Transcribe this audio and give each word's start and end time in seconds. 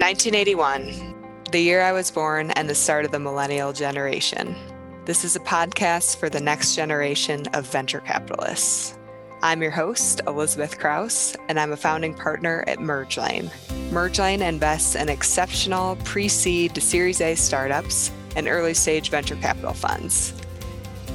1981, 0.00 1.14
the 1.52 1.60
year 1.60 1.82
I 1.82 1.92
was 1.92 2.10
born 2.10 2.52
and 2.52 2.70
the 2.70 2.74
start 2.74 3.04
of 3.04 3.10
the 3.10 3.18
millennial 3.18 3.74
generation. 3.74 4.56
This 5.04 5.26
is 5.26 5.36
a 5.36 5.40
podcast 5.40 6.16
for 6.16 6.30
the 6.30 6.40
next 6.40 6.74
generation 6.74 7.46
of 7.48 7.70
venture 7.70 8.00
capitalists. 8.00 8.98
I'm 9.42 9.60
your 9.60 9.70
host, 9.70 10.22
Elizabeth 10.26 10.78
Kraus, 10.78 11.36
and 11.50 11.60
I'm 11.60 11.72
a 11.72 11.76
founding 11.76 12.14
partner 12.14 12.64
at 12.66 12.78
MergeLane. 12.78 13.50
MergeLane 13.90 14.40
invests 14.40 14.94
in 14.94 15.10
exceptional 15.10 15.96
pre 15.96 16.28
seed 16.28 16.74
to 16.76 16.80
Series 16.80 17.20
A 17.20 17.34
startups 17.34 18.10
and 18.36 18.48
early 18.48 18.72
stage 18.72 19.10
venture 19.10 19.36
capital 19.36 19.74
funds. 19.74 20.32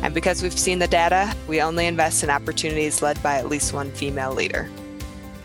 And 0.04 0.14
because 0.14 0.44
we've 0.44 0.54
seen 0.54 0.78
the 0.78 0.88
data, 0.88 1.36
we 1.48 1.60
only 1.60 1.88
invest 1.88 2.24
in 2.24 2.30
opportunities 2.30 3.02
led 3.02 3.22
by 3.24 3.38
at 3.40 3.50
least 3.50 3.74
one 3.74 3.90
female 3.94 4.36
leader. 4.36 4.70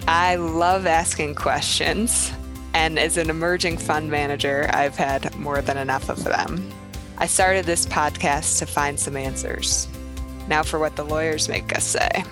I 0.06 0.36
love 0.36 0.84
asking 0.84 1.36
questions. 1.36 2.32
And 2.74 2.98
as 2.98 3.16
an 3.16 3.30
emerging 3.30 3.78
fund 3.78 4.10
manager, 4.10 4.70
I've 4.72 4.96
had 4.96 5.34
more 5.36 5.60
than 5.60 5.76
enough 5.76 6.08
of 6.08 6.22
them. 6.24 6.70
I 7.18 7.26
started 7.26 7.66
this 7.66 7.86
podcast 7.86 8.58
to 8.60 8.66
find 8.66 8.98
some 8.98 9.16
answers. 9.16 9.88
Now 10.48 10.62
for 10.62 10.78
what 10.78 10.96
the 10.96 11.04
lawyers 11.04 11.48
make 11.48 11.76
us 11.76 11.84
say. 11.84 12.24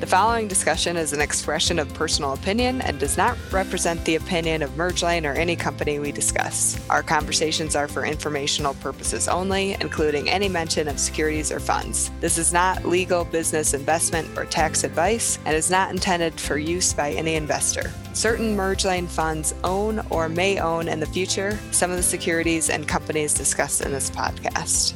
The 0.00 0.06
following 0.06 0.46
discussion 0.46 0.96
is 0.96 1.12
an 1.12 1.20
expression 1.20 1.80
of 1.80 1.92
personal 1.92 2.32
opinion 2.32 2.80
and 2.82 3.00
does 3.00 3.16
not 3.16 3.36
represent 3.50 4.04
the 4.04 4.14
opinion 4.14 4.62
of 4.62 4.70
MergeLane 4.70 5.28
or 5.28 5.34
any 5.36 5.56
company 5.56 5.98
we 5.98 6.12
discuss. 6.12 6.80
Our 6.88 7.02
conversations 7.02 7.74
are 7.74 7.88
for 7.88 8.04
informational 8.04 8.74
purposes 8.74 9.26
only, 9.26 9.76
including 9.80 10.30
any 10.30 10.48
mention 10.48 10.86
of 10.86 11.00
securities 11.00 11.50
or 11.50 11.58
funds. 11.58 12.12
This 12.20 12.38
is 12.38 12.52
not 12.52 12.84
legal, 12.84 13.24
business, 13.24 13.74
investment, 13.74 14.38
or 14.38 14.44
tax 14.44 14.84
advice 14.84 15.40
and 15.44 15.56
is 15.56 15.68
not 15.68 15.90
intended 15.90 16.40
for 16.40 16.58
use 16.58 16.92
by 16.92 17.10
any 17.10 17.34
investor. 17.34 17.92
Certain 18.12 18.56
MergeLane 18.56 19.08
funds 19.08 19.52
own 19.64 19.98
or 20.10 20.28
may 20.28 20.60
own 20.60 20.86
in 20.86 21.00
the 21.00 21.06
future 21.06 21.58
some 21.72 21.90
of 21.90 21.96
the 21.96 22.04
securities 22.04 22.70
and 22.70 22.86
companies 22.86 23.34
discussed 23.34 23.80
in 23.80 23.90
this 23.90 24.10
podcast. 24.10 24.94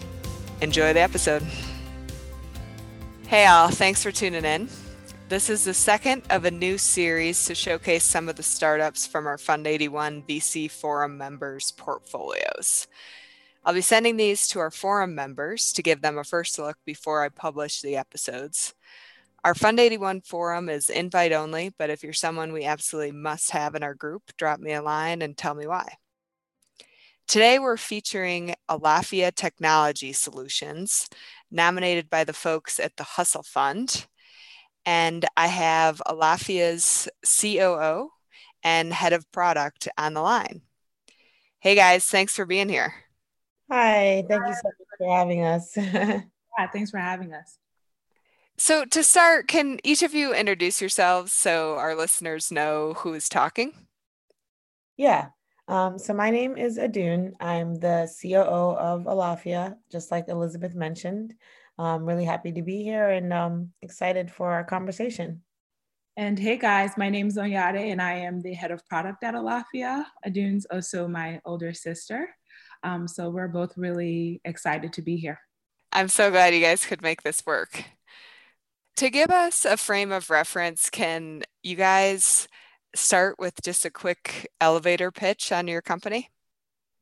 Enjoy 0.61 0.93
the 0.93 1.01
episode. 1.01 1.43
Hey, 3.27 3.47
all. 3.47 3.69
Thanks 3.69 4.01
for 4.01 4.13
tuning 4.13 4.45
in. 4.45 4.69
This 5.33 5.49
is 5.49 5.65
the 5.65 5.73
second 5.73 6.25
of 6.29 6.45
a 6.45 6.51
new 6.51 6.77
series 6.77 7.47
to 7.47 7.55
showcase 7.55 8.05
some 8.05 8.29
of 8.29 8.37
the 8.37 8.43
startups 8.43 9.07
from 9.07 9.27
our 9.27 9.39
Fund 9.39 9.67
81 9.67 10.25
VC 10.29 10.71
Forum 10.71 11.17
members' 11.17 11.71
portfolios. 11.71 12.87
I'll 13.65 13.73
be 13.73 13.81
sending 13.81 14.19
these 14.19 14.47
to 14.49 14.59
our 14.59 14.71
forum 14.71 15.15
members 15.15 15.73
to 15.73 15.83
give 15.83 16.03
them 16.03 16.19
a 16.19 16.25
first 16.25 16.59
look 16.59 16.77
before 16.85 17.25
I 17.25 17.31
publish 17.31 17.81
the 17.81 17.97
episodes. 17.97 18.75
Our 19.43 19.55
Fund 19.55 19.81
81 19.81 20.21
forum 20.21 20.69
is 20.69 20.91
invite 20.91 21.33
only, 21.33 21.73
but 21.79 21.89
if 21.89 22.05
you're 22.05 22.13
someone 22.13 22.53
we 22.53 22.67
absolutely 22.67 23.13
must 23.13 23.53
have 23.53 23.75
in 23.75 23.83
our 23.83 23.95
group, 23.95 24.37
drop 24.37 24.61
me 24.61 24.75
a 24.75 24.83
line 24.83 25.23
and 25.23 25.35
tell 25.35 25.55
me 25.55 25.67
why. 25.67 25.95
Today, 27.27 27.59
we're 27.59 27.79
featuring 27.79 28.55
Alaffia 28.69 29.35
Technology 29.35 30.13
Solutions, 30.13 31.09
nominated 31.51 32.11
by 32.11 32.23
the 32.23 32.35
folks 32.35 32.79
at 32.79 32.99
the 32.99 33.05
Hustle 33.05 33.43
Fund 33.43 34.07
and 34.85 35.25
I 35.37 35.47
have 35.47 36.03
Alaffia's 36.07 37.09
COO 37.25 38.11
and 38.63 38.93
head 38.93 39.13
of 39.13 39.31
product 39.33 39.89
on 39.99 40.15
the 40.15 40.23
line. 40.23 40.63
Hey 41.61 41.75
guys, 41.75 42.05
thanks 42.07 42.35
for 42.35 42.45
being 42.45 42.69
here. 42.69 42.95
Hi, 43.71 44.25
thank 44.29 44.47
you 44.47 44.55
so 44.55 44.61
much 44.65 44.99
for 44.99 45.17
having 45.17 45.43
us. 45.45 45.73
yeah, 45.77 46.23
thanks 46.73 46.91
for 46.91 46.99
having 46.99 47.33
us. 47.33 47.59
So, 48.59 48.85
to 48.85 49.03
start, 49.03 49.49
can 49.49 49.81
each 49.83 50.03
of 50.03 50.15
you 50.15 50.35
introduce 50.35 50.81
yourselves 50.81 51.33
so 51.33 51.77
our 51.77 51.95
listeners 51.95 52.53
know 52.53 52.95
who 52.99 53.15
is 53.15 53.29
talking? 53.29 53.73
Yeah. 54.97 55.29
Um, 55.69 55.99
so, 55.99 56.13
my 56.13 56.31
name 56.31 56.57
is 56.57 56.79
Adun. 56.79 57.33
I'm 57.41 57.77
the 57.77 58.13
COO 58.21 58.77
of 58.77 59.05
Alaffia, 59.05 59.77
just 59.91 60.11
like 60.11 60.29
Elizabeth 60.29 60.75
mentioned. 60.75 61.35
I'm 61.87 62.05
really 62.05 62.25
happy 62.25 62.53
to 62.53 62.63
be 62.63 62.83
here 62.83 63.09
and 63.09 63.33
um, 63.33 63.73
excited 63.83 64.31
for 64.31 64.51
our 64.51 64.65
conversation. 64.65 65.43
And 66.17 66.39
hey 66.39 66.59
guys, 66.59 66.93
my 66.99 67.09
name 67.09 67.29
is 67.29 67.37
Onyade 67.37 67.91
and 67.91 68.01
I 68.01 68.15
am 68.15 68.43
the 68.43 68.53
head 68.53 68.71
of 68.71 68.87
product 68.87 69.25
at 69.25 69.35
Alaffia. 69.35 70.05
Adun's 70.27 70.67
also 70.71 71.09
my 71.09 71.41
older 71.45 71.73
sister. 71.73 72.29
Um, 72.83 73.09
so 73.09 73.31
we're 73.31 73.49
both 73.49 73.77
really 73.77 74.41
excited 74.45 74.93
to 74.93 75.03
be 75.03 75.17
here. 75.17 75.41
I'm 75.91 76.09
so 76.09 76.31
glad 76.31 76.55
you 76.55 76.61
guys 76.61 76.85
could 76.85 77.03
make 77.03 77.23
this 77.23 77.45
work. 77.47 77.85
To 78.97 79.09
give 79.09 79.31
us 79.31 79.65
a 79.65 79.77
frame 79.77 80.13
of 80.13 80.31
reference, 80.31 80.91
can 80.91 81.43
you 81.63 81.77
guys 81.77 82.47
start 82.95 83.37
with 83.39 83.55
just 83.63 83.85
a 83.87 83.91
quick 83.91 84.51
elevator 84.61 85.11
pitch 85.11 85.51
on 85.51 85.67
your 85.67 85.81
company? 85.81 86.31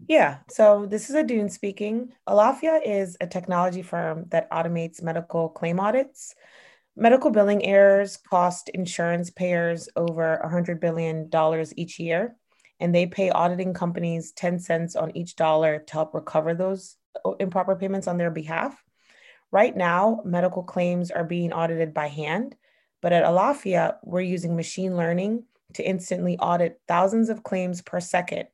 Yeah, 0.08 0.38
so 0.48 0.86
this 0.86 1.10
is 1.10 1.16
Adun 1.16 1.50
speaking. 1.50 2.12
Alaffia 2.28 2.80
is 2.84 3.16
a 3.20 3.26
technology 3.26 3.82
firm 3.82 4.24
that 4.30 4.50
automates 4.50 5.02
medical 5.02 5.48
claim 5.48 5.78
audits. 5.78 6.34
Medical 6.96 7.30
billing 7.30 7.64
errors 7.64 8.16
cost 8.16 8.68
insurance 8.70 9.30
payers 9.30 9.88
over 9.96 10.40
$100 10.44 10.80
billion 10.80 11.30
each 11.76 12.00
year, 12.00 12.36
and 12.80 12.94
they 12.94 13.06
pay 13.06 13.30
auditing 13.30 13.72
companies 13.72 14.32
10 14.32 14.58
cents 14.58 14.96
on 14.96 15.16
each 15.16 15.36
dollar 15.36 15.78
to 15.86 15.92
help 15.92 16.14
recover 16.14 16.54
those 16.54 16.96
uh, 17.24 17.32
improper 17.38 17.76
payments 17.76 18.08
on 18.08 18.18
their 18.18 18.30
behalf. 18.30 18.82
Right 19.52 19.76
now, 19.76 20.20
medical 20.24 20.62
claims 20.62 21.10
are 21.10 21.24
being 21.24 21.52
audited 21.52 21.94
by 21.94 22.08
hand, 22.08 22.56
but 23.00 23.12
at 23.12 23.24
Alaffia, 23.24 23.96
we're 24.02 24.20
using 24.20 24.56
machine 24.56 24.96
learning 24.96 25.44
to 25.74 25.88
instantly 25.88 26.36
audit 26.38 26.80
thousands 26.88 27.28
of 27.28 27.42
claims 27.44 27.80
per 27.80 28.00
second 28.00 28.48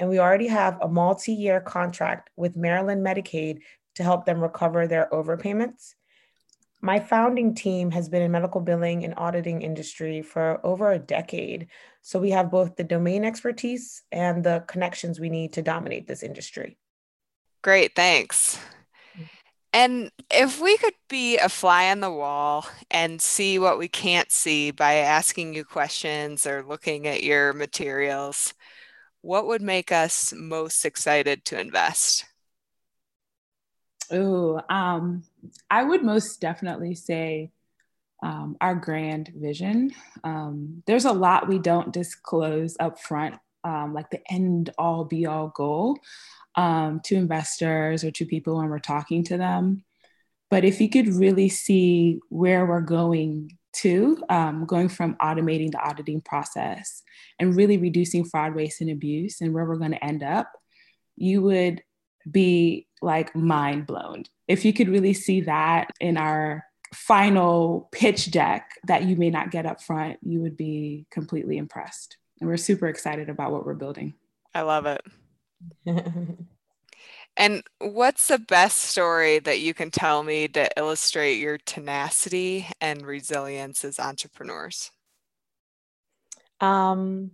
and 0.00 0.08
we 0.08 0.18
already 0.18 0.48
have 0.48 0.78
a 0.80 0.88
multi 0.88 1.32
year 1.32 1.60
contract 1.60 2.30
with 2.34 2.56
Maryland 2.56 3.06
Medicaid 3.06 3.58
to 3.96 4.02
help 4.02 4.24
them 4.24 4.40
recover 4.40 4.86
their 4.86 5.08
overpayments. 5.12 5.94
My 6.80 6.98
founding 6.98 7.54
team 7.54 7.90
has 7.90 8.08
been 8.08 8.22
in 8.22 8.32
medical 8.32 8.62
billing 8.62 9.04
and 9.04 9.12
auditing 9.18 9.60
industry 9.60 10.22
for 10.22 10.58
over 10.64 10.90
a 10.90 10.98
decade. 10.98 11.68
So 12.00 12.18
we 12.18 12.30
have 12.30 12.50
both 12.50 12.76
the 12.76 12.84
domain 12.84 13.26
expertise 13.26 14.02
and 14.10 14.42
the 14.42 14.64
connections 14.66 15.20
we 15.20 15.28
need 15.28 15.52
to 15.52 15.62
dominate 15.62 16.06
this 16.06 16.22
industry. 16.22 16.78
Great, 17.60 17.94
thanks. 17.94 18.58
And 19.74 20.10
if 20.30 20.60
we 20.60 20.78
could 20.78 20.94
be 21.10 21.36
a 21.36 21.50
fly 21.50 21.90
on 21.90 22.00
the 22.00 22.10
wall 22.10 22.66
and 22.90 23.20
see 23.20 23.58
what 23.58 23.78
we 23.78 23.86
can't 23.86 24.32
see 24.32 24.70
by 24.70 24.94
asking 24.94 25.54
you 25.54 25.64
questions 25.64 26.46
or 26.46 26.64
looking 26.66 27.06
at 27.06 27.22
your 27.22 27.52
materials, 27.52 28.54
what 29.22 29.46
would 29.46 29.62
make 29.62 29.92
us 29.92 30.32
most 30.36 30.84
excited 30.84 31.44
to 31.46 31.60
invest? 31.60 32.24
Oh, 34.10 34.60
um, 34.68 35.22
I 35.70 35.84
would 35.84 36.02
most 36.02 36.40
definitely 36.40 36.94
say 36.94 37.52
um, 38.22 38.56
our 38.60 38.74
grand 38.74 39.30
vision. 39.34 39.92
Um, 40.24 40.82
there's 40.86 41.04
a 41.04 41.12
lot 41.12 41.48
we 41.48 41.58
don't 41.58 41.92
disclose 41.92 42.76
up 42.80 43.00
front, 43.00 43.36
um, 43.64 43.94
like 43.94 44.10
the 44.10 44.20
end 44.30 44.70
all 44.78 45.04
be 45.04 45.26
all 45.26 45.52
goal 45.54 45.98
um, 46.56 47.00
to 47.04 47.14
investors 47.14 48.04
or 48.04 48.10
to 48.12 48.26
people 48.26 48.56
when 48.56 48.68
we're 48.68 48.78
talking 48.78 49.24
to 49.24 49.36
them. 49.36 49.84
But 50.50 50.64
if 50.64 50.80
you 50.80 50.90
could 50.90 51.08
really 51.08 51.48
see 51.48 52.18
where 52.28 52.66
we're 52.66 52.80
going 52.80 53.56
to, 53.72 54.22
um, 54.28 54.64
going 54.66 54.88
from 54.88 55.14
automating 55.16 55.70
the 55.70 55.80
auditing 55.80 56.20
process 56.20 57.02
and 57.38 57.56
really 57.56 57.78
reducing 57.78 58.24
fraud, 58.24 58.54
waste, 58.54 58.80
and 58.80 58.90
abuse 58.90 59.40
and 59.40 59.54
where 59.54 59.64
we're 59.64 59.76
going 59.76 59.92
to 59.92 60.04
end 60.04 60.22
up, 60.22 60.50
you 61.16 61.42
would 61.42 61.82
be 62.30 62.86
like 63.02 63.34
mind 63.34 63.86
blown. 63.86 64.24
If 64.48 64.64
you 64.64 64.72
could 64.72 64.88
really 64.88 65.14
see 65.14 65.42
that 65.42 65.90
in 66.00 66.16
our 66.16 66.64
final 66.94 67.88
pitch 67.92 68.30
deck 68.30 68.70
that 68.86 69.04
you 69.04 69.16
may 69.16 69.30
not 69.30 69.50
get 69.50 69.66
up 69.66 69.82
front, 69.82 70.18
you 70.22 70.40
would 70.40 70.56
be 70.56 71.06
completely 71.10 71.56
impressed. 71.56 72.16
And 72.40 72.48
we're 72.48 72.56
super 72.56 72.88
excited 72.88 73.28
about 73.28 73.52
what 73.52 73.64
we're 73.64 73.74
building. 73.74 74.14
I 74.54 74.62
love 74.62 74.86
it. 74.86 75.02
And 77.36 77.62
what's 77.78 78.28
the 78.28 78.38
best 78.38 78.78
story 78.78 79.38
that 79.38 79.60
you 79.60 79.72
can 79.72 79.90
tell 79.90 80.22
me 80.22 80.48
to 80.48 80.68
illustrate 80.76 81.38
your 81.38 81.58
tenacity 81.58 82.66
and 82.80 83.06
resilience 83.06 83.84
as 83.84 83.98
entrepreneurs? 83.98 84.90
Um, 86.60 87.32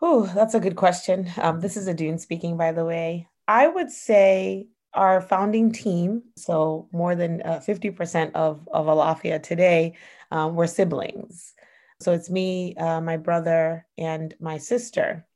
oh, 0.00 0.26
that's 0.34 0.54
a 0.54 0.60
good 0.60 0.76
question. 0.76 1.30
Um, 1.36 1.60
this 1.60 1.76
is 1.76 1.86
Adun 1.86 2.18
speaking, 2.18 2.56
by 2.56 2.72
the 2.72 2.84
way. 2.84 3.28
I 3.46 3.68
would 3.68 3.90
say 3.90 4.68
our 4.94 5.20
founding 5.20 5.72
team, 5.72 6.22
so 6.36 6.88
more 6.92 7.14
than 7.14 7.42
uh, 7.42 7.60
50% 7.66 8.32
of, 8.34 8.68
of 8.72 8.86
Alaffia 8.86 9.42
today, 9.42 9.94
um, 10.30 10.54
were 10.54 10.66
siblings. 10.66 11.54
So 12.00 12.12
it's 12.12 12.28
me, 12.28 12.74
uh, 12.76 13.00
my 13.00 13.16
brother, 13.16 13.86
and 13.96 14.34
my 14.40 14.58
sister. 14.58 15.26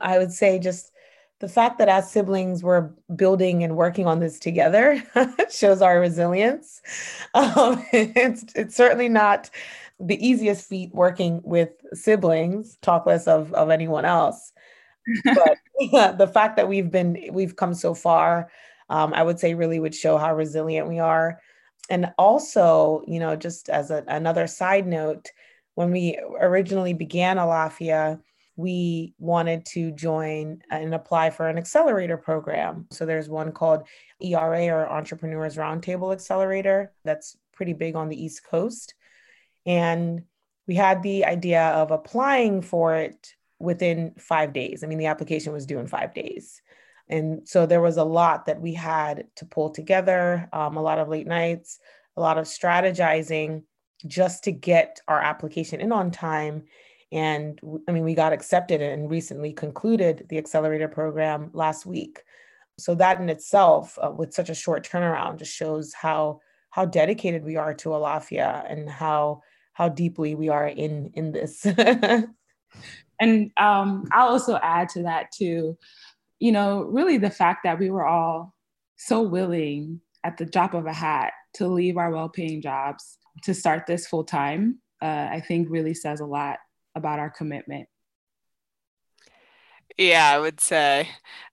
I 0.00 0.18
would 0.18 0.32
say 0.32 0.58
just 0.58 0.92
the 1.40 1.48
fact 1.48 1.78
that 1.78 1.88
as 1.88 2.10
siblings 2.10 2.62
we're 2.62 2.90
building 3.16 3.64
and 3.64 3.76
working 3.76 4.06
on 4.06 4.20
this 4.20 4.38
together 4.38 5.02
shows 5.50 5.82
our 5.82 5.98
resilience. 5.98 6.80
Um, 7.34 7.84
it's, 7.92 8.44
it's 8.54 8.76
certainly 8.76 9.08
not 9.08 9.50
the 9.98 10.24
easiest 10.26 10.68
feat 10.68 10.94
working 10.94 11.40
with 11.42 11.70
siblings, 11.92 12.76
talk 12.82 13.06
less 13.06 13.26
of, 13.26 13.52
of 13.54 13.70
anyone 13.70 14.04
else. 14.04 14.52
But 15.24 15.56
the 16.18 16.30
fact 16.32 16.56
that 16.56 16.68
we've 16.68 16.90
been, 16.90 17.30
we've 17.32 17.56
come 17.56 17.74
so 17.74 17.94
far, 17.94 18.50
um, 18.88 19.12
I 19.14 19.22
would 19.22 19.38
say 19.38 19.54
really 19.54 19.80
would 19.80 19.94
show 19.94 20.18
how 20.18 20.34
resilient 20.34 20.88
we 20.88 20.98
are. 20.98 21.40
And 21.88 22.12
also, 22.18 23.02
you 23.06 23.18
know, 23.18 23.34
just 23.34 23.68
as 23.68 23.90
a, 23.90 24.04
another 24.06 24.46
side 24.46 24.86
note, 24.86 25.28
when 25.74 25.90
we 25.90 26.18
originally 26.38 26.92
began 26.92 27.36
Alaffia, 27.36 28.20
we 28.60 29.14
wanted 29.18 29.64
to 29.64 29.90
join 29.92 30.62
and 30.70 30.94
apply 30.94 31.30
for 31.30 31.48
an 31.48 31.56
accelerator 31.56 32.16
program. 32.16 32.86
So 32.90 33.06
there's 33.06 33.28
one 33.28 33.52
called 33.52 33.88
ERA 34.20 34.66
or 34.66 34.88
Entrepreneurs 34.88 35.56
Roundtable 35.56 36.12
Accelerator 36.12 36.92
that's 37.04 37.36
pretty 37.52 37.72
big 37.72 37.96
on 37.96 38.08
the 38.08 38.22
East 38.22 38.44
Coast. 38.44 38.94
And 39.64 40.22
we 40.66 40.74
had 40.74 41.02
the 41.02 41.24
idea 41.24 41.68
of 41.68 41.90
applying 41.90 42.62
for 42.62 42.96
it 42.96 43.34
within 43.58 44.14
five 44.18 44.52
days. 44.52 44.84
I 44.84 44.86
mean, 44.86 44.98
the 44.98 45.06
application 45.06 45.52
was 45.52 45.66
due 45.66 45.78
in 45.78 45.86
five 45.86 46.14
days. 46.14 46.60
And 47.08 47.48
so 47.48 47.66
there 47.66 47.80
was 47.80 47.96
a 47.96 48.04
lot 48.04 48.46
that 48.46 48.60
we 48.60 48.74
had 48.74 49.26
to 49.36 49.44
pull 49.46 49.70
together, 49.70 50.48
um, 50.52 50.76
a 50.76 50.82
lot 50.82 50.98
of 50.98 51.08
late 51.08 51.26
nights, 51.26 51.80
a 52.16 52.20
lot 52.20 52.38
of 52.38 52.44
strategizing 52.44 53.62
just 54.06 54.44
to 54.44 54.52
get 54.52 55.00
our 55.08 55.20
application 55.20 55.80
in 55.80 55.92
on 55.92 56.10
time. 56.10 56.64
And 57.12 57.60
I 57.88 57.92
mean, 57.92 58.04
we 58.04 58.14
got 58.14 58.32
accepted 58.32 58.80
and 58.80 59.10
recently 59.10 59.52
concluded 59.52 60.26
the 60.28 60.38
accelerator 60.38 60.88
program 60.88 61.50
last 61.52 61.84
week. 61.84 62.22
So 62.78 62.94
that 62.94 63.20
in 63.20 63.28
itself, 63.28 63.98
uh, 64.02 64.10
with 64.10 64.32
such 64.32 64.48
a 64.48 64.54
short 64.54 64.88
turnaround, 64.88 65.38
just 65.38 65.54
shows 65.54 65.92
how 65.92 66.40
how 66.70 66.84
dedicated 66.84 67.44
we 67.44 67.56
are 67.56 67.74
to 67.74 67.90
Alaffia 67.90 68.64
and 68.70 68.88
how 68.88 69.42
how 69.72 69.88
deeply 69.88 70.34
we 70.34 70.48
are 70.48 70.68
in 70.68 71.10
in 71.14 71.32
this. 71.32 71.66
and 73.20 73.50
um, 73.56 74.08
I'll 74.12 74.28
also 74.28 74.58
add 74.62 74.88
to 74.90 75.02
that 75.02 75.32
too, 75.32 75.76
you 76.38 76.52
know, 76.52 76.82
really 76.82 77.18
the 77.18 77.30
fact 77.30 77.60
that 77.64 77.78
we 77.78 77.90
were 77.90 78.06
all 78.06 78.54
so 78.96 79.22
willing 79.22 80.00
at 80.22 80.36
the 80.36 80.46
drop 80.46 80.74
of 80.74 80.86
a 80.86 80.92
hat 80.92 81.32
to 81.54 81.66
leave 81.66 81.96
our 81.96 82.10
well-paying 82.10 82.62
jobs 82.62 83.18
to 83.42 83.54
start 83.54 83.86
this 83.86 84.06
full 84.06 84.24
time, 84.24 84.78
uh, 85.02 85.28
I 85.30 85.42
think 85.46 85.68
really 85.70 85.94
says 85.94 86.20
a 86.20 86.26
lot 86.26 86.58
about 86.94 87.18
our 87.18 87.30
commitment. 87.30 87.88
Yeah, 89.98 90.30
I 90.34 90.38
would 90.38 90.60
say. 90.60 91.08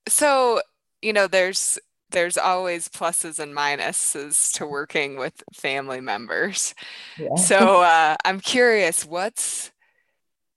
So, 0.08 0.62
you 1.02 1.14
know, 1.14 1.28
there's 1.28 1.80
there's 2.12 2.38
always 2.38 2.88
pluses 2.88 3.40
and 3.40 3.54
minuses 3.54 4.54
to 4.54 4.66
working 4.66 5.18
with 5.18 5.44
family 5.54 6.00
members. 6.00 6.74
Yeah. 7.18 7.36
So 7.36 7.82
uh, 7.82 8.16
I'm 8.24 8.40
curious, 8.40 9.06
what's 9.06 9.72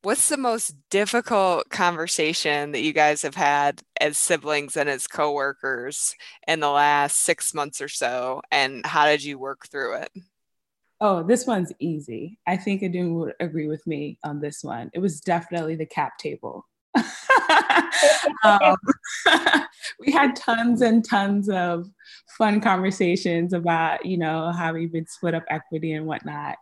what's 0.03 0.29
the 0.29 0.37
most 0.37 0.75
difficult 0.91 1.69
conversation 1.69 2.73
that 2.73 2.81
you 2.81 2.93
guys 2.93 3.23
have 3.23 3.35
had 3.35 3.83
as 4.01 4.17
siblings 4.17 4.77
and 4.77 4.89
as 4.89 5.07
coworkers 5.07 6.15
in 6.47 6.61
the 6.61 6.71
last 6.71 7.19
six 7.19 7.53
months 7.53 7.81
or 7.81 7.89
so, 7.89 8.41
and 8.51 8.87
how 8.87 9.07
did 9.07 9.23
you 9.23 9.39
work 9.39 9.67
through 9.67 9.97
it? 9.97 10.11
Oh, 11.01 11.23
this 11.23 11.47
one's 11.47 11.73
easy. 11.79 12.39
I 12.47 12.57
think 12.57 12.83
Adun 12.83 13.15
would 13.15 13.35
agree 13.41 13.69
with 13.69 13.87
me 13.87 14.19
on 14.23 14.41
this 14.41 14.63
one. 14.63 14.91
It 14.93 14.99
was 14.99 15.21
definitely 15.21 15.75
the 15.75 15.87
cap 15.87 16.19
table. 16.19 16.67
um, 18.45 18.77
we 20.01 20.13
had 20.13 20.37
tons 20.37 20.83
and 20.83 21.03
tons 21.03 21.49
of 21.49 21.89
fun 22.37 22.61
conversations 22.61 23.55
about, 23.55 24.05
you 24.05 24.19
know, 24.19 24.53
how 24.53 24.75
we 24.75 24.89
would 24.89 25.09
split 25.09 25.35
up 25.35 25.45
equity 25.49 25.93
and 25.93 26.05
whatnot. 26.07 26.57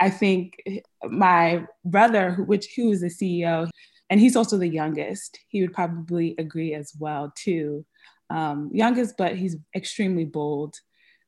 I 0.00 0.08
think 0.08 0.56
my 1.04 1.66
brother, 1.84 2.36
which 2.46 2.68
who 2.74 2.92
is 2.92 3.02
the 3.02 3.08
CEO, 3.08 3.68
and 4.08 4.20
he's 4.20 4.36
also 4.36 4.56
the 4.56 4.68
youngest, 4.68 5.38
he 5.48 5.60
would 5.60 5.72
probably 5.74 6.34
agree 6.38 6.74
as 6.74 6.92
well 6.98 7.32
too. 7.36 7.84
Um, 8.30 8.70
youngest, 8.72 9.16
but 9.18 9.36
he's 9.36 9.56
extremely 9.76 10.24
bold. 10.24 10.76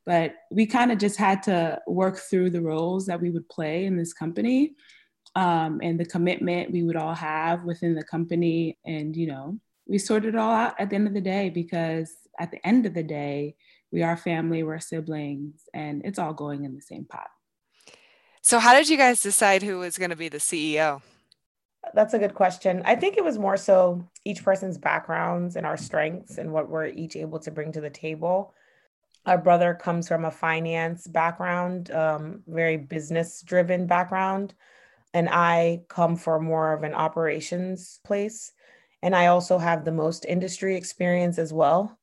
But 0.06 0.34
we 0.50 0.66
kind 0.66 0.92
of 0.92 0.98
just 0.98 1.16
had 1.16 1.42
to 1.44 1.80
work 1.86 2.18
through 2.18 2.50
the 2.50 2.60
roles 2.60 3.06
that 3.06 3.20
we 3.20 3.30
would 3.30 3.48
play 3.48 3.86
in 3.86 3.96
this 3.96 4.12
company 4.12 4.74
um, 5.34 5.80
and 5.82 5.98
the 5.98 6.04
commitment 6.04 6.70
we 6.70 6.82
would 6.82 6.96
all 6.96 7.14
have 7.14 7.64
within 7.64 7.94
the 7.94 8.04
company. 8.04 8.78
And, 8.84 9.16
you 9.16 9.26
know, 9.26 9.58
we 9.86 9.98
sorted 9.98 10.34
it 10.34 10.38
all 10.38 10.52
out 10.52 10.74
at 10.78 10.90
the 10.90 10.96
end 10.96 11.06
of 11.06 11.14
the 11.14 11.20
day 11.20 11.50
because 11.50 12.12
at 12.38 12.50
the 12.50 12.64
end 12.66 12.86
of 12.86 12.94
the 12.94 13.02
day, 13.02 13.56
we 13.90 14.02
are 14.02 14.16
family, 14.16 14.62
we're 14.62 14.80
siblings, 14.80 15.68
and 15.72 16.02
it's 16.04 16.18
all 16.18 16.34
going 16.34 16.64
in 16.64 16.74
the 16.74 16.82
same 16.82 17.04
pot. 17.04 17.28
So, 18.42 18.58
how 18.58 18.74
did 18.74 18.88
you 18.88 18.96
guys 18.96 19.22
decide 19.22 19.62
who 19.62 19.78
was 19.78 19.96
going 19.96 20.10
to 20.10 20.16
be 20.16 20.28
the 20.28 20.38
CEO? 20.38 21.00
That's 21.94 22.12
a 22.12 22.18
good 22.18 22.34
question. 22.34 22.82
I 22.84 22.96
think 22.96 23.16
it 23.16 23.24
was 23.24 23.38
more 23.38 23.56
so 23.56 24.04
each 24.24 24.42
person's 24.42 24.78
backgrounds 24.78 25.56
and 25.56 25.64
our 25.64 25.76
strengths 25.76 26.38
and 26.38 26.52
what 26.52 26.68
we're 26.68 26.86
each 26.86 27.14
able 27.14 27.38
to 27.40 27.50
bring 27.50 27.72
to 27.72 27.80
the 27.80 27.90
table. 27.90 28.52
Our 29.26 29.38
brother 29.38 29.74
comes 29.74 30.08
from 30.08 30.24
a 30.24 30.30
finance 30.30 31.06
background, 31.06 31.90
um, 31.90 32.42
very 32.46 32.76
business 32.76 33.42
driven 33.42 33.86
background 33.86 34.54
and 35.14 35.28
I 35.30 35.82
come 35.88 36.16
from 36.16 36.44
more 36.44 36.72
of 36.72 36.82
an 36.82 36.92
operations 36.92 38.00
place. 38.04 38.52
And 39.02 39.14
I 39.14 39.26
also 39.26 39.58
have 39.58 39.84
the 39.84 39.92
most 39.92 40.26
industry 40.26 40.76
experience 40.76 41.38
as 41.38 41.52
well. 41.52 41.96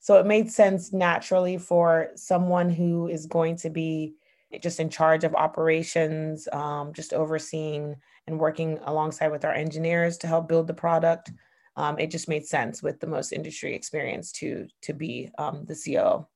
So 0.00 0.18
it 0.18 0.26
made 0.26 0.52
sense 0.52 0.92
naturally 0.92 1.56
for 1.56 2.10
someone 2.14 2.68
who 2.68 3.08
is 3.08 3.26
going 3.26 3.56
to 3.56 3.70
be 3.70 4.14
just 4.60 4.80
in 4.80 4.90
charge 4.90 5.24
of 5.24 5.34
operations, 5.34 6.46
um, 6.52 6.92
just 6.92 7.12
overseeing 7.12 7.96
and 8.26 8.38
working 8.38 8.78
alongside 8.84 9.28
with 9.28 9.44
our 9.44 9.52
engineers 9.52 10.18
to 10.18 10.26
help 10.26 10.46
build 10.46 10.66
the 10.66 10.74
product. 10.74 11.32
Um, 11.76 11.98
it 11.98 12.10
just 12.10 12.28
made 12.28 12.46
sense 12.46 12.82
with 12.82 13.00
the 13.00 13.06
most 13.06 13.32
industry 13.32 13.74
experience 13.74 14.32
to 14.32 14.66
to 14.82 14.92
be 14.92 15.30
um, 15.38 15.64
the 15.64 15.74
CEO. 15.74 16.26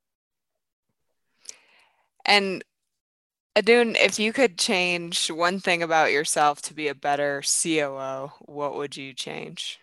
And 2.25 2.65
Adun, 3.57 3.97
if 3.97 4.19
you 4.19 4.33
could 4.33 4.59
change 4.59 5.31
one 5.31 5.61
thing 5.61 5.83
about 5.83 6.13
yourself 6.13 6.63
to 6.63 6.75
be 6.75 6.89
a 6.89 6.95
better 6.95 7.43
COO, 7.43 8.33
what 8.41 8.75
would 8.75 8.97
you 8.97 9.13
change? 9.13 9.81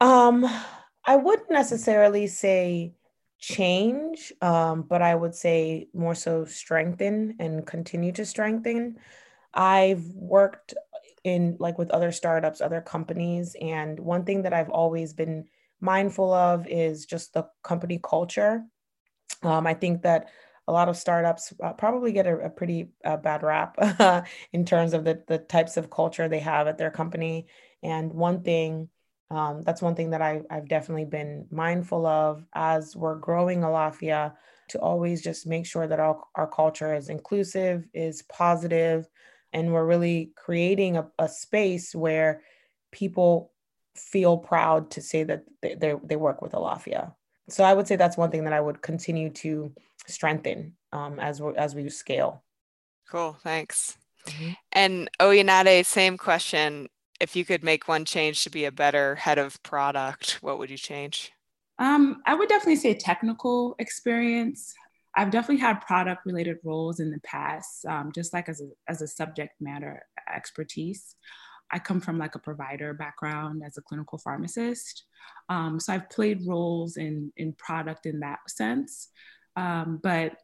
Um, 0.00 0.46
I 1.04 1.16
wouldn't 1.16 1.50
necessarily 1.50 2.26
say 2.26 2.92
change, 3.38 4.32
um, 4.42 4.82
but 4.82 5.00
I 5.00 5.14
would 5.14 5.34
say 5.34 5.88
more 5.94 6.14
so 6.14 6.44
strengthen 6.44 7.36
and 7.38 7.66
continue 7.66 8.12
to 8.12 8.26
strengthen. 8.26 8.98
I've 9.54 10.04
worked 10.08 10.74
in 11.24 11.56
like 11.58 11.78
with 11.78 11.90
other 11.90 12.12
startups, 12.12 12.60
other 12.60 12.80
companies, 12.80 13.56
and 13.60 13.98
one 13.98 14.24
thing 14.24 14.42
that 14.42 14.52
I've 14.52 14.70
always 14.70 15.14
been 15.14 15.46
mindful 15.80 16.32
of 16.32 16.66
is 16.68 17.06
just 17.06 17.32
the 17.32 17.48
company 17.62 17.98
culture. 18.02 18.64
Um, 19.42 19.66
I 19.66 19.74
think 19.74 20.02
that 20.02 20.28
a 20.68 20.72
lot 20.72 20.88
of 20.88 20.96
startups 20.96 21.52
uh, 21.62 21.72
probably 21.72 22.12
get 22.12 22.26
a, 22.26 22.38
a 22.38 22.50
pretty 22.50 22.88
uh, 23.04 23.16
bad 23.16 23.42
rap 23.42 23.76
in 24.52 24.64
terms 24.64 24.94
of 24.94 25.04
the, 25.04 25.22
the 25.28 25.38
types 25.38 25.76
of 25.76 25.90
culture 25.90 26.28
they 26.28 26.40
have 26.40 26.66
at 26.66 26.78
their 26.78 26.90
company. 26.90 27.46
And 27.82 28.12
one 28.12 28.42
thing, 28.42 28.88
um, 29.30 29.62
that's 29.62 29.82
one 29.82 29.94
thing 29.94 30.10
that 30.10 30.22
I, 30.22 30.42
I've 30.50 30.68
definitely 30.68 31.04
been 31.04 31.46
mindful 31.50 32.06
of 32.06 32.44
as 32.54 32.96
we're 32.96 33.16
growing 33.16 33.60
Alaffia 33.60 34.34
to 34.70 34.80
always 34.80 35.22
just 35.22 35.46
make 35.46 35.66
sure 35.66 35.86
that 35.86 36.00
our, 36.00 36.20
our 36.34 36.48
culture 36.48 36.94
is 36.94 37.08
inclusive, 37.08 37.86
is 37.94 38.22
positive, 38.22 39.08
and 39.52 39.72
we're 39.72 39.86
really 39.86 40.32
creating 40.36 40.96
a, 40.96 41.06
a 41.18 41.28
space 41.28 41.94
where 41.94 42.42
people 42.90 43.52
feel 43.94 44.36
proud 44.36 44.90
to 44.90 45.00
say 45.00 45.22
that 45.22 45.44
they, 45.62 45.94
they 46.02 46.16
work 46.16 46.42
with 46.42 46.52
Alaffia. 46.52 47.14
So 47.48 47.64
I 47.64 47.74
would 47.74 47.86
say 47.86 47.96
that's 47.96 48.16
one 48.16 48.30
thing 48.30 48.44
that 48.44 48.52
I 48.52 48.60
would 48.60 48.82
continue 48.82 49.30
to 49.30 49.72
strengthen 50.06 50.74
um, 50.92 51.18
as 51.20 51.40
we 51.40 51.54
as 51.56 51.74
we 51.74 51.88
scale. 51.88 52.42
Cool, 53.08 53.36
thanks. 53.42 53.96
Mm-hmm. 54.26 54.52
And 54.72 55.10
Oyinade, 55.20 55.86
same 55.86 56.18
question. 56.18 56.88
If 57.20 57.36
you 57.36 57.44
could 57.44 57.64
make 57.64 57.88
one 57.88 58.04
change 58.04 58.44
to 58.44 58.50
be 58.50 58.64
a 58.64 58.72
better 58.72 59.14
head 59.14 59.38
of 59.38 59.62
product, 59.62 60.38
what 60.42 60.58
would 60.58 60.70
you 60.70 60.76
change? 60.76 61.32
Um, 61.78 62.22
I 62.26 62.34
would 62.34 62.48
definitely 62.48 62.76
say 62.76 62.94
technical 62.94 63.74
experience. 63.78 64.74
I've 65.14 65.30
definitely 65.30 65.62
had 65.62 65.80
product 65.80 66.26
related 66.26 66.58
roles 66.62 67.00
in 67.00 67.10
the 67.10 67.20
past, 67.20 67.86
um, 67.86 68.12
just 68.14 68.34
like 68.34 68.48
as 68.48 68.60
a, 68.60 68.68
as 68.86 69.00
a 69.00 69.06
subject 69.06 69.54
matter 69.60 70.04
expertise. 70.34 71.14
I 71.70 71.78
come 71.78 72.00
from 72.00 72.18
like 72.18 72.34
a 72.34 72.40
provider 72.40 72.94
background 72.94 73.62
as 73.64 73.76
a 73.76 73.82
clinical 73.82 74.18
pharmacist. 74.18 75.04
Um, 75.48 75.80
so 75.80 75.92
I've 75.92 76.10
played 76.10 76.46
roles 76.46 76.96
in, 76.96 77.32
in 77.36 77.52
product 77.54 78.06
in 78.06 78.20
that 78.20 78.38
sense. 78.48 79.08
Um, 79.56 80.00
but 80.02 80.36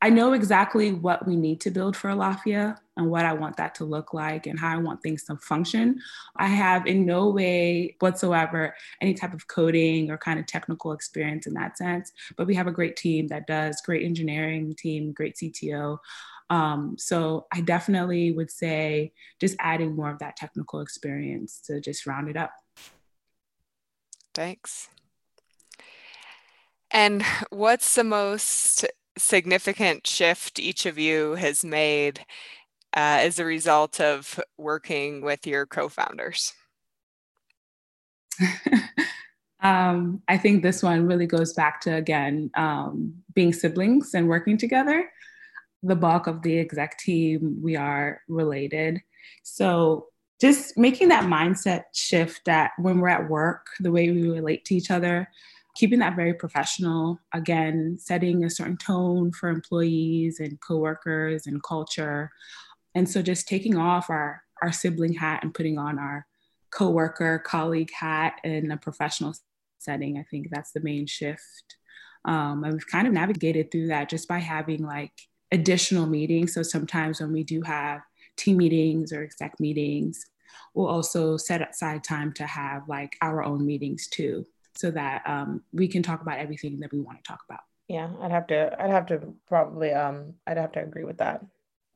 I 0.00 0.10
know 0.10 0.32
exactly 0.32 0.92
what 0.92 1.26
we 1.26 1.34
need 1.34 1.60
to 1.62 1.72
build 1.72 1.96
for 1.96 2.10
Alaffia 2.10 2.76
and 2.96 3.10
what 3.10 3.24
I 3.24 3.32
want 3.32 3.56
that 3.56 3.74
to 3.76 3.84
look 3.84 4.14
like 4.14 4.46
and 4.46 4.58
how 4.58 4.72
I 4.72 4.76
want 4.76 5.02
things 5.02 5.24
to 5.24 5.36
function. 5.36 6.00
I 6.36 6.46
have 6.46 6.86
in 6.86 7.04
no 7.04 7.30
way 7.30 7.96
whatsoever 7.98 8.76
any 9.00 9.14
type 9.14 9.34
of 9.34 9.48
coding 9.48 10.10
or 10.10 10.16
kind 10.16 10.38
of 10.38 10.46
technical 10.46 10.92
experience 10.92 11.48
in 11.48 11.54
that 11.54 11.76
sense, 11.76 12.12
but 12.36 12.46
we 12.46 12.54
have 12.54 12.68
a 12.68 12.72
great 12.72 12.96
team 12.96 13.26
that 13.28 13.48
does 13.48 13.80
great 13.80 14.04
engineering 14.04 14.72
team, 14.78 15.12
great 15.12 15.34
CTO. 15.34 15.98
Um, 16.50 16.96
so 16.98 17.46
I 17.52 17.60
definitely 17.60 18.32
would 18.32 18.50
say 18.50 19.12
just 19.40 19.56
adding 19.58 19.94
more 19.94 20.10
of 20.10 20.18
that 20.20 20.36
technical 20.36 20.80
experience 20.80 21.60
to 21.66 21.80
just 21.80 22.06
round 22.06 22.28
it 22.28 22.36
up. 22.36 22.52
Thanks. 24.34 24.88
And 26.90 27.22
what's 27.50 27.94
the 27.94 28.04
most 28.04 28.86
significant 29.18 30.06
shift 30.06 30.58
each 30.58 30.86
of 30.86 30.98
you 30.98 31.34
has 31.34 31.64
made 31.64 32.20
uh, 32.96 33.20
as 33.20 33.38
a 33.38 33.44
result 33.44 34.00
of 34.00 34.40
working 34.56 35.20
with 35.20 35.46
your 35.46 35.66
co 35.66 35.88
founders? 35.88 36.54
um, 39.60 40.22
I 40.28 40.38
think 40.38 40.62
this 40.62 40.82
one 40.82 41.06
really 41.06 41.26
goes 41.26 41.52
back 41.52 41.80
to, 41.82 41.94
again, 41.94 42.50
um, 42.54 43.14
being 43.34 43.52
siblings 43.52 44.14
and 44.14 44.28
working 44.28 44.56
together. 44.56 45.10
The 45.82 45.96
bulk 45.96 46.26
of 46.26 46.42
the 46.42 46.58
exec 46.58 46.98
team, 46.98 47.58
we 47.62 47.76
are 47.76 48.20
related. 48.28 49.00
So 49.42 50.06
just 50.40 50.76
making 50.76 51.08
that 51.08 51.24
mindset 51.24 51.84
shift 51.92 52.42
that 52.46 52.72
when 52.78 53.00
we're 53.00 53.08
at 53.08 53.28
work, 53.28 53.66
the 53.80 53.90
way 53.90 54.10
we 54.10 54.28
relate 54.28 54.64
to 54.66 54.74
each 54.74 54.90
other, 54.90 55.28
keeping 55.76 55.98
that 56.00 56.16
very 56.16 56.34
professional, 56.34 57.20
again, 57.32 57.96
setting 58.00 58.44
a 58.44 58.50
certain 58.50 58.76
tone 58.76 59.32
for 59.32 59.48
employees 59.48 60.40
and 60.40 60.60
coworkers 60.60 61.46
and 61.46 61.62
culture. 61.62 62.30
And 62.94 63.08
so 63.08 63.22
just 63.22 63.46
taking 63.46 63.76
off 63.76 64.10
our, 64.10 64.42
our 64.62 64.72
sibling 64.72 65.14
hat 65.14 65.44
and 65.44 65.54
putting 65.54 65.78
on 65.78 65.98
our 65.98 66.26
coworker, 66.70 67.38
colleague 67.38 67.92
hat 67.92 68.34
in 68.44 68.70
a 68.70 68.76
professional 68.76 69.34
setting, 69.78 70.18
I 70.18 70.24
think 70.30 70.48
that's 70.50 70.72
the 70.72 70.80
main 70.80 71.06
shift. 71.06 71.76
Um, 72.24 72.64
and 72.64 72.72
we've 72.72 72.86
kind 72.86 73.06
of 73.06 73.12
navigated 73.12 73.70
through 73.70 73.88
that 73.88 74.08
just 74.08 74.28
by 74.28 74.38
having 74.38 74.84
like 74.84 75.12
additional 75.52 76.06
meetings. 76.06 76.54
So 76.54 76.62
sometimes 76.62 77.20
when 77.20 77.32
we 77.32 77.44
do 77.44 77.62
have 77.62 78.00
team 78.36 78.56
meetings 78.56 79.12
or 79.12 79.22
exec 79.22 79.58
meetings, 79.60 80.24
we'll 80.74 80.88
also 80.88 81.36
set 81.36 81.68
aside 81.68 82.04
time 82.04 82.32
to 82.34 82.46
have 82.46 82.88
like 82.88 83.16
our 83.22 83.42
own 83.42 83.64
meetings 83.64 84.06
too 84.08 84.46
so 84.76 84.90
that 84.92 85.22
um, 85.26 85.62
we 85.72 85.88
can 85.88 86.02
talk 86.02 86.22
about 86.22 86.38
everything 86.38 86.78
that 86.80 86.92
we 86.92 87.00
want 87.00 87.18
to 87.18 87.28
talk 87.28 87.40
about. 87.48 87.60
Yeah, 87.88 88.10
I'd 88.20 88.30
have 88.30 88.46
to, 88.48 88.76
I'd 88.80 88.90
have 88.90 89.06
to 89.06 89.34
probably, 89.46 89.92
um, 89.92 90.34
I'd 90.46 90.58
have 90.58 90.72
to 90.72 90.82
agree 90.82 91.04
with 91.04 91.18
that. 91.18 91.44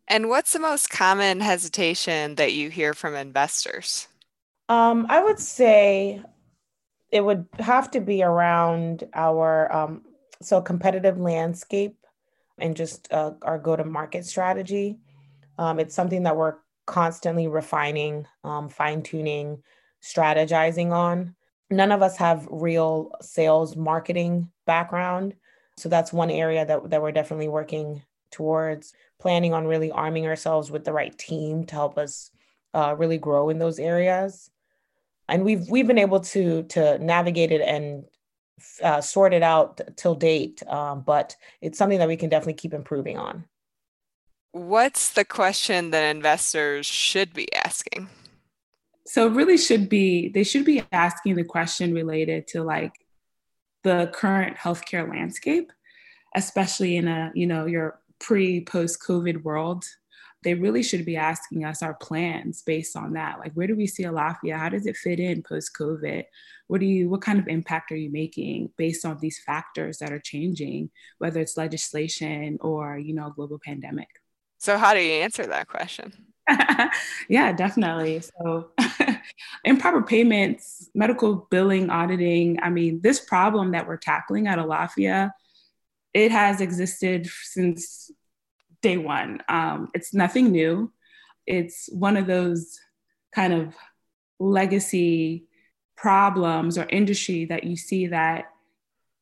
And 0.09 0.28
what's 0.28 0.52
the 0.52 0.59
most 0.59 0.90
common 0.90 1.40
hesitation 1.40 2.35
that 2.37 2.52
you 2.52 2.71
hear 2.71 2.92
from 2.92 3.14
investors? 3.14 4.09
Um, 4.68 5.06
I 5.09 5.23
would 5.23 5.38
say 5.38 6.23
it 7.11 7.21
would 7.21 7.47
have 7.59 7.90
to 7.92 8.00
be 8.00 8.23
around 8.23 9.04
our 9.14 9.73
um, 9.73 10.02
so 10.40 10.61
competitive 10.61 11.18
landscape 11.18 11.97
and 12.62 12.75
just 12.75 13.12
uh, 13.12 13.33
our 13.42 13.59
go-to-market 13.59 14.25
strategy. 14.25 14.99
Um, 15.59 15.78
it's 15.78 15.95
something 15.95 16.23
that 16.23 16.37
we're 16.37 16.57
constantly 16.87 17.49
refining, 17.49 18.26
um, 18.45 18.69
fine-tuning, 18.71 19.62
strategizing 20.02 20.92
on 20.92 21.35
none 21.73 21.90
of 21.90 22.02
us 22.02 22.16
have 22.19 22.47
real 22.50 23.12
sales 23.21 23.76
marketing 23.76 24.50
background. 24.66 25.35
So 25.78 25.88
that's 25.88 26.12
one 26.12 26.31
area 26.31 26.64
that, 26.66 26.90
that 26.90 27.02
we're 27.02 27.12
definitely 27.12 27.49
working 27.49 28.02
towards 28.31 28.92
planning 29.19 29.54
on 29.54 29.66
really 29.66 29.90
arming 29.90 30.26
ourselves 30.26 30.71
with 30.71 30.85
the 30.85 30.92
right 30.92 31.16
team 31.19 31.64
to 31.64 31.75
help 31.75 31.99
us 31.99 32.31
uh, 32.75 32.95
really 32.97 33.19
grow 33.19 33.49
in 33.49 33.59
those 33.59 33.78
areas. 33.78 34.50
And 35.28 35.45
we've 35.45 35.69
we've 35.69 35.87
been 35.87 35.99
able 35.99 36.21
to 36.21 36.64
to 36.64 36.99
navigate 36.99 37.52
it 37.52 37.61
and 37.61 38.04
uh, 38.82 39.00
sort 39.00 39.35
it 39.35 39.42
out 39.42 39.80
till 39.97 40.14
date, 40.14 40.62
um, 40.68 41.02
but 41.02 41.37
it's 41.61 41.78
something 41.78 41.99
that 41.99 42.09
we 42.09 42.16
can 42.16 42.28
definitely 42.28 42.54
keep 42.54 42.75
improving 42.75 43.18
on. 43.18 43.44
What's 44.52 45.11
the 45.11 45.25
question 45.25 45.90
that 45.90 46.14
investors 46.14 46.87
should 46.87 47.32
be 47.32 47.52
asking? 47.54 48.09
so 49.06 49.28
really 49.28 49.59
should 49.59 49.88
be 49.88 50.28
they 50.28 50.44
should 50.44 50.64
be 50.64 50.82
asking 50.92 51.37
the 51.37 51.44
question 51.44 51.92
related 51.92 52.47
to 52.47 52.62
like 52.62 52.94
the 53.82 54.11
current 54.12 54.56
healthcare 54.56 55.09
landscape 55.09 55.73
especially 56.37 56.97
in 56.97 57.09
a 57.09 57.32
you 57.35 57.47
know 57.47 57.66
your 57.66 58.00
pre 58.21 58.64
post 58.64 59.02
covid 59.02 59.42
world 59.42 59.85
they 60.42 60.54
really 60.54 60.82
should 60.82 61.04
be 61.04 61.16
asking 61.16 61.64
us 61.64 61.82
our 61.82 61.94
plans 61.94 62.62
based 62.62 62.96
on 62.96 63.12
that 63.14 63.38
like 63.38 63.52
where 63.54 63.66
do 63.66 63.76
we 63.76 63.87
see 63.87 64.04
alaffia 64.04 64.56
how 64.56 64.68
does 64.68 64.87
it 64.87 64.96
fit 64.96 65.20
in 65.20 65.42
post 65.42 65.72
covid 65.78 66.25
what 66.66 66.80
do 66.80 66.87
you 66.87 67.08
what 67.08 67.20
kind 67.20 67.38
of 67.38 67.49
impact 67.49 67.92
are 67.92 67.96
you 67.96 68.11
making 68.11 68.70
based 68.76 69.04
on 69.04 69.18
these 69.20 69.40
factors 69.44 69.99
that 69.99 70.12
are 70.12 70.20
changing 70.20 70.90
whether 71.18 71.40
it's 71.40 71.56
legislation 71.56 72.58
or 72.61 72.99
you 72.99 73.14
know 73.14 73.30
global 73.30 73.58
pandemic 73.64 74.08
so 74.58 74.78
how 74.78 74.94
do 74.94 75.00
you 75.00 75.12
answer 75.12 75.46
that 75.46 75.68
question 75.68 76.12
yeah, 77.28 77.52
definitely. 77.52 78.20
So, 78.20 78.70
improper 79.64 80.02
payments, 80.02 80.90
medical 80.94 81.46
billing, 81.50 81.90
auditing. 81.90 82.58
I 82.62 82.70
mean, 82.70 83.00
this 83.00 83.20
problem 83.20 83.72
that 83.72 83.87
we're 83.87 83.96
tackling 83.96 84.46
at 84.46 84.58
Alaffia, 84.58 85.30
it 86.12 86.32
has 86.32 86.61
existed 86.61 87.28
since 87.44 88.11
day 88.82 88.98
one. 88.98 89.40
Um, 89.48 89.88
it's 89.94 90.12
nothing 90.12 90.50
new. 90.50 90.92
It's 91.46 91.88
one 91.92 92.16
of 92.16 92.26
those 92.26 92.78
kind 93.34 93.52
of 93.52 93.74
legacy 94.38 95.46
problems 95.96 96.76
or 96.76 96.86
industry 96.90 97.46
that 97.46 97.64
you 97.64 97.76
see 97.76 98.08
that 98.08 98.46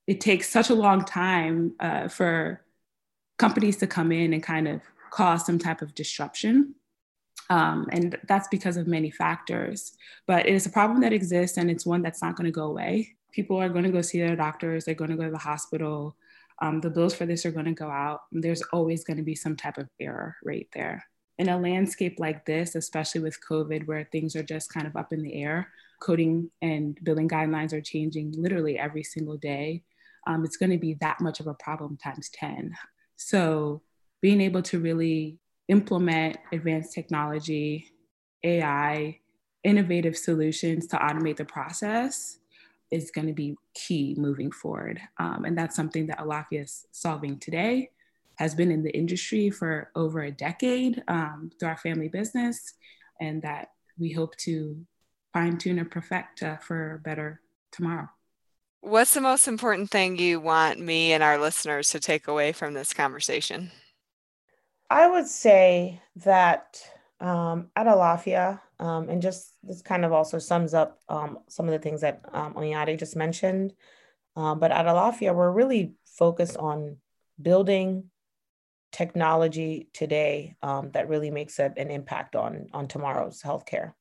it 0.07 0.21
takes 0.21 0.49
such 0.49 0.71
a 0.71 0.75
long 0.75 1.05
time 1.05 1.75
uh, 1.79 2.09
for 2.09 2.65
companies 3.39 3.77
to 3.77 3.87
come 3.87 4.11
in 4.11 4.33
and 4.33 4.43
kind 4.43 4.67
of 4.67 4.81
cause 5.11 5.47
some 5.47 5.59
type 5.59 5.83
of 5.83 5.95
disruption. 5.95 6.75
Um, 7.49 7.89
and 7.93 8.17
that's 8.29 8.49
because 8.49 8.77
of 8.77 8.87
many 8.87 9.11
factors. 9.11 9.93
But 10.27 10.47
it 10.47 10.55
is 10.55 10.67
a 10.67 10.71
problem 10.71 11.01
that 11.03 11.13
exists 11.13 11.59
and 11.59 11.71
it's 11.71 11.87
one 11.87 12.03
that's 12.03 12.23
not 12.23 12.37
going 12.37 12.47
to 12.47 12.51
go 12.51 12.65
away. 12.65 13.17
People 13.33 13.61
are 13.61 13.69
going 13.69 13.85
to 13.85 13.91
go 13.91 14.03
see 14.03 14.19
their 14.19 14.37
doctors, 14.37 14.85
they're 14.85 14.95
going 14.95 15.11
to 15.11 15.17
go 15.17 15.25
to 15.25 15.31
the 15.31 15.39
hospital. 15.39 16.17
Um, 16.63 16.81
the 16.81 16.91
bills 16.91 17.15
for 17.15 17.25
this 17.27 17.47
are 17.47 17.51
going 17.51 17.67
to 17.67 17.73
go 17.73 17.89
out. 17.89 18.21
There's 18.33 18.63
always 18.73 19.03
going 19.05 19.17
to 19.17 19.23
be 19.23 19.35
some 19.35 19.57
type 19.57 19.79
of 19.79 19.89
error 19.99 20.37
rate 20.43 20.69
there. 20.75 21.05
In 21.39 21.49
a 21.49 21.59
landscape 21.59 22.17
like 22.19 22.45
this, 22.45 22.75
especially 22.75 23.23
with 23.23 23.39
COVID, 23.49 23.87
where 23.87 24.07
things 24.13 24.37
are 24.37 24.43
just 24.43 24.73
kind 24.73 24.87
of 24.87 24.95
up 24.95 25.13
in 25.13 25.23
the 25.23 25.43
air, 25.43 25.69
coding 26.03 26.51
and 26.61 26.99
billing 27.03 27.29
guidelines 27.29 27.73
are 27.73 27.81
changing 27.81 28.35
literally 28.37 28.79
every 28.79 29.03
single 29.03 29.39
day. 29.39 29.85
Um, 30.27 30.45
it's 30.45 30.59
going 30.59 30.71
to 30.71 30.79
be 30.79 30.95
that 31.01 31.21
much 31.21 31.41
of 31.41 31.47
a 31.47 31.55
problem 31.55 31.97
times 31.97 32.29
10. 32.35 32.75
So, 33.17 33.81
being 34.21 34.43
able 34.43 34.61
to 34.63 34.79
really 34.79 35.39
implement 35.69 36.37
advanced 36.53 36.93
technology, 36.93 37.87
AI, 38.45 39.21
innovative 39.65 40.17
solutions 40.19 40.87
to 40.89 40.97
automate 40.97 41.37
the 41.37 41.45
process 41.47 42.40
is 42.91 43.11
going 43.11 43.27
to 43.27 43.33
be 43.33 43.57
key 43.75 44.15
moving 44.19 44.51
forward. 44.51 45.01
Um, 45.19 45.45
and 45.45 45.57
that's 45.57 45.77
something 45.77 46.07
that 46.09 46.19
Alaffia 46.19 46.63
is 46.63 46.87
solving 46.91 47.39
today, 47.39 47.91
has 48.37 48.55
been 48.55 48.71
in 48.71 48.83
the 48.83 48.97
industry 48.97 49.51
for 49.51 49.91
over 49.95 50.23
a 50.23 50.31
decade 50.31 51.03
um, 51.09 51.51
through 51.59 51.69
our 51.69 51.77
family 51.77 52.09
business, 52.09 52.75
and 53.21 53.43
that 53.43 53.71
we 53.99 54.13
hope 54.13 54.37
to 54.39 54.85
fine 55.33 55.59
tune 55.59 55.79
and 55.79 55.91
perfect 55.91 56.43
uh, 56.43 56.57
for 56.57 56.95
a 56.95 56.99
better 56.99 57.41
tomorrow. 57.71 58.09
What's 58.81 59.15
the 59.15 59.21
most 59.21 59.47
important 59.47 59.91
thing 59.91 60.19
you 60.19 60.41
want 60.41 60.81
me 60.81 61.13
and 61.13 61.23
our 61.23 61.39
listeners 61.39 61.91
to 61.91 62.01
take 62.01 62.29
away 62.29 62.53
from 62.53 62.73
this 62.73 62.95
conversation? 62.95 63.71
I 64.89 65.07
would 65.07 65.27
say 65.27 66.01
that 66.17 66.83
um, 67.21 67.71
at 67.77 67.87
Alaffia, 67.87 68.61
um, 68.81 69.11
and 69.11 69.21
just 69.21 69.55
this 69.63 69.83
kind 69.83 70.05
of 70.05 70.13
also 70.13 70.39
sums 70.39 70.73
up 70.73 70.99
um, 71.09 71.39
some 71.49 71.67
of 71.67 71.73
the 71.73 71.79
things 71.79 72.01
that 72.01 72.23
um, 72.33 72.55
Onyade 72.55 72.99
just 72.99 73.15
mentioned. 73.15 73.75
Um, 74.37 74.59
but 74.59 74.73
at 74.73 74.87
Alaffia, 74.87 75.35
we're 75.35 75.51
really 75.51 75.93
focused 76.07 76.57
on 76.57 76.97
building 77.41 78.05
technology 78.91 79.89
today 79.93 80.57
um, 80.63 80.91
that 80.93 81.09
really 81.09 81.31
makes 81.31 81.59
a, 81.59 81.73
an 81.77 81.91
impact 81.91 82.35
on 82.35 82.69
on 82.73 82.89
tomorrow's 82.89 83.43
healthcare. 83.43 83.93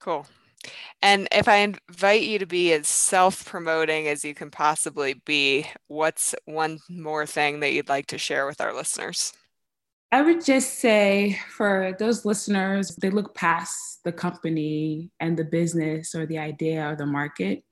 Cool. 0.00 0.26
And 1.02 1.28
if 1.30 1.46
I 1.46 1.56
invite 1.56 2.22
you 2.22 2.38
to 2.38 2.46
be 2.46 2.72
as 2.72 2.88
self 2.88 3.44
promoting 3.44 4.08
as 4.08 4.24
you 4.24 4.34
can 4.34 4.50
possibly 4.50 5.14
be, 5.26 5.66
what's 5.88 6.34
one 6.46 6.80
more 6.88 7.26
thing 7.26 7.60
that 7.60 7.72
you'd 7.72 7.88
like 7.88 8.06
to 8.06 8.18
share 8.18 8.46
with 8.46 8.60
our 8.60 8.74
listeners? 8.74 9.32
I 10.12 10.22
would 10.22 10.44
just 10.44 10.78
say 10.78 11.38
for 11.48 11.94
those 11.98 12.24
listeners, 12.24 12.94
they 12.96 13.10
look 13.10 13.34
past 13.34 14.04
the 14.04 14.12
company 14.12 15.10
and 15.18 15.36
the 15.36 15.44
business 15.44 16.14
or 16.14 16.26
the 16.26 16.38
idea 16.38 16.88
or 16.88 16.96
the 16.96 17.06
market 17.06 17.64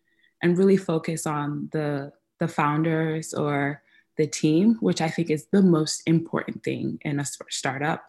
and 0.43 0.59
really 0.59 0.77
focus 0.77 1.27
on 1.27 1.69
the, 1.73 2.13
the 2.41 2.49
founders 2.49 3.33
or 3.35 3.83
the 4.17 4.27
team, 4.27 4.77
which 4.81 5.01
I 5.01 5.09
think 5.09 5.31
is 5.31 5.47
the 5.53 5.63
most 5.63 6.03
important 6.07 6.65
thing 6.65 6.99
in 7.03 7.21
a 7.21 7.25
startup 7.51 8.05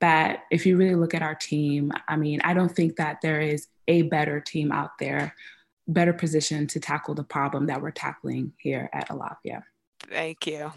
that 0.00 0.40
if 0.50 0.66
you 0.66 0.76
really 0.76 0.94
look 0.94 1.14
at 1.14 1.22
our 1.22 1.34
team, 1.34 1.90
I 2.08 2.16
mean, 2.16 2.40
I 2.44 2.52
don't 2.52 2.74
think 2.74 2.96
that 2.96 3.20
there 3.22 3.40
is 3.40 3.68
a 3.88 4.02
better 4.02 4.40
team 4.40 4.72
out 4.72 4.98
there, 4.98 5.34
better 5.88 6.12
positioned 6.12 6.70
to 6.70 6.80
tackle 6.80 7.14
the 7.14 7.24
problem 7.24 7.66
that 7.66 7.80
we're 7.80 7.90
tackling 7.90 8.52
here 8.58 8.90
at 8.92 9.08
Alaffia. 9.08 9.62
Thank 10.00 10.46
you. 10.46 10.72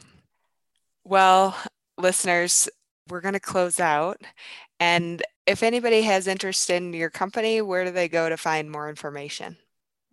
Well, 1.04 1.58
listeners, 1.98 2.70
we're 3.10 3.22
going 3.22 3.34
to 3.34 3.40
close 3.40 3.80
out. 3.80 4.22
And 4.80 5.24
if 5.46 5.64
anybody 5.64 6.02
has 6.04 6.28
interest 6.28 6.70
in 6.70 6.94
your 6.94 7.10
company, 7.10 7.62
where 7.62 7.86
do 7.86 7.92
they 7.92 8.08
go 8.08 8.30
to 8.30 8.38
find 8.38 8.70
more 8.70 8.90
information? 8.90 9.58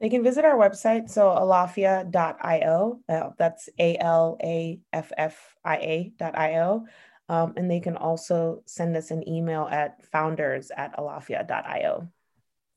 They 0.01 0.09
can 0.09 0.23
visit 0.23 0.45
our 0.45 0.57
website, 0.57 1.09
so 1.09 1.29
alaffia.io. 1.29 3.01
Uh, 3.09 3.31
that's 3.39 3.69
A 3.79 3.97
L 3.99 4.37
A 4.43 4.81
F 4.93 5.13
F 5.17 5.55
I 5.65 5.77
A.io. 6.21 6.85
Um, 7.29 7.55
and 7.57 7.71
they 7.71 7.81
can 7.81 7.97
also 7.97 8.63
send 8.67 8.97
us 8.97 9.11
an 9.11 9.27
email 9.27 9.67
at 9.71 10.05
founders 10.11 10.71
at 10.77 10.97
alaffia.io. 10.99 12.09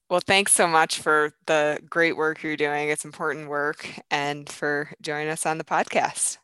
Well, 0.09 0.21
thanks 0.25 0.53
so 0.53 0.67
much 0.67 1.00
for 1.00 1.33
the 1.47 1.81
great 1.89 2.15
work 2.15 2.41
you're 2.41 2.55
doing. 2.55 2.88
It's 2.88 3.03
important 3.03 3.50
work 3.50 3.89
and 4.09 4.47
for 4.47 4.89
joining 5.01 5.27
us 5.27 5.45
on 5.45 5.57
the 5.57 5.65
podcast. 5.65 6.38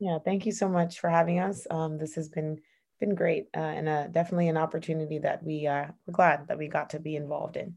Yeah, 0.00 0.18
thank 0.24 0.46
you 0.46 0.52
so 0.52 0.68
much 0.68 0.98
for 0.98 1.08
having 1.08 1.38
us. 1.38 1.64
Um, 1.70 1.96
this 1.96 2.16
has 2.16 2.28
been 2.28 2.58
been 3.04 3.14
great 3.14 3.48
uh, 3.56 3.60
and 3.60 3.88
uh, 3.88 4.06
definitely 4.08 4.48
an 4.48 4.56
opportunity 4.56 5.18
that 5.18 5.42
we 5.42 5.66
uh, 5.66 5.86
we're 6.06 6.12
glad 6.12 6.48
that 6.48 6.56
we 6.56 6.68
got 6.68 6.90
to 6.90 6.98
be 6.98 7.16
involved 7.16 7.56
in. 7.56 7.76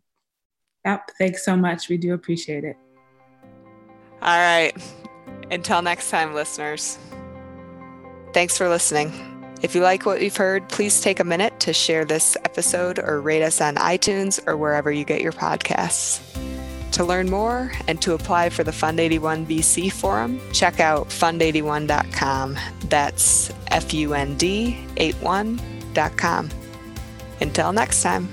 Yep, 0.85 1.11
thanks 1.17 1.43
so 1.43 1.55
much. 1.55 1.89
We 1.89 1.97
do 1.97 2.13
appreciate 2.13 2.63
it. 2.63 2.77
All 4.21 4.37
right. 4.37 4.71
Until 5.51 5.81
next 5.81 6.09
time, 6.09 6.33
listeners. 6.33 6.97
Thanks 8.33 8.57
for 8.57 8.69
listening. 8.69 9.11
If 9.61 9.75
you 9.75 9.81
like 9.81 10.05
what 10.05 10.21
you've 10.21 10.37
heard, 10.37 10.69
please 10.69 11.01
take 11.01 11.19
a 11.19 11.23
minute 11.23 11.59
to 11.61 11.73
share 11.73 12.05
this 12.05 12.37
episode 12.45 12.99
or 12.99 13.19
rate 13.19 13.43
us 13.43 13.59
on 13.59 13.75
iTunes 13.75 14.39
or 14.47 14.55
wherever 14.55 14.91
you 14.91 15.03
get 15.03 15.21
your 15.21 15.31
podcasts. 15.31 16.21
To 16.93 17.03
learn 17.03 17.29
more 17.29 17.71
and 17.87 18.01
to 18.01 18.13
apply 18.13 18.49
for 18.49 18.63
the 18.63 18.71
Fund 18.71 18.99
81 18.99 19.45
VC 19.45 19.91
Forum, 19.91 20.39
check 20.53 20.79
out 20.79 21.09
fund81.com. 21.09 22.57
That's 22.85 23.51
F 23.77 23.93
U 23.93 24.13
N 24.15 24.35
D 24.35 24.75
81.com. 24.97 26.49
Until 27.39 27.71
next 27.71 28.01
time. 28.01 28.27